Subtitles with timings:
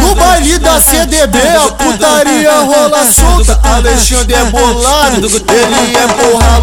[0.00, 6.60] No baile da CDB a putaria rola solta Alexandre é bolado, ele é porra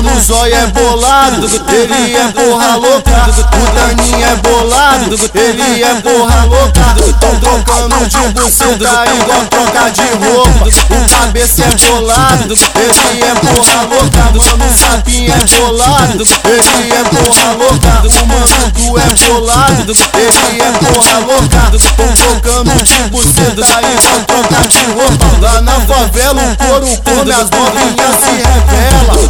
[0.00, 3.10] louca O mano zóia é bolado, ele é porra louca.
[3.28, 6.78] O Daninho é bolado, ele é porra louca.
[7.18, 10.68] Tão trocando de buceta igual troca de roupa.
[10.68, 14.22] O cabeça é bolado, ele é porra louca.
[14.58, 17.92] Mano sapinho é bolado, ele é porra louca.
[18.08, 21.62] O mano tu é bolado, ele é porra louca.
[21.96, 25.26] Tão trocando de buceta igual troca de roupa.
[25.40, 28.47] Lá na favela o couro come, as novinhas se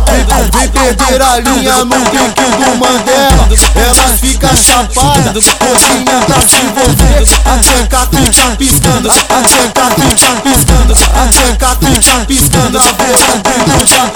[0.07, 3.48] Vem, vem perder a linha no pique do Mandela.
[3.75, 10.93] Elas ficam chapadas, coxinha pra se envolver A tcheca fica piscando, a tcheca fica piscando
[11.15, 14.09] A tcheca fica piscando, a ver o brilho da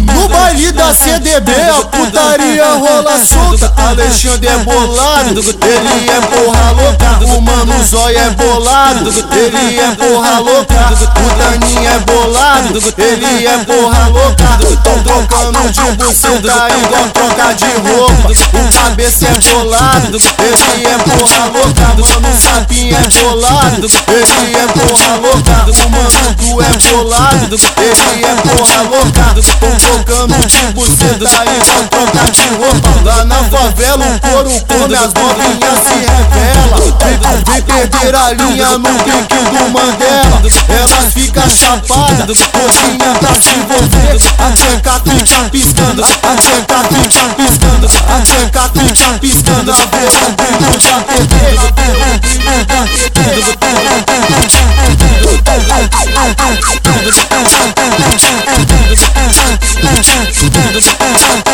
[0.00, 3.72] No baile da CDB a putaria rola solta.
[3.76, 7.24] Alexandre é bolado, ele é porra louca.
[7.24, 10.74] O mano zóia é bolado, ele é porra louca.
[10.74, 14.58] O Daninho é bolado, ele é porra louca.
[14.82, 18.32] Tão trocando de buceta igual troca de roupa.
[18.32, 21.55] O cabeça é bolado, ele é porra louca
[23.08, 25.56] bolado, ele é porra louca.
[25.70, 29.26] O mano tu é bolado, ele é porra louca.
[29.60, 32.88] Tão trocando de buceta igual troca de roupa.
[33.04, 36.76] Lá na favela o couro come, as novinhas se revela
[37.46, 40.42] Vem, perder a linha no pique do Mandela.
[40.68, 47.86] Elas ficam chapadas, coxinha pra se envolver A tcheca fica piscando, a tcheca fica piscando.
[47.86, 50.78] A tcheca fica piscando, a ver o brilho
[60.76, 61.45] da TV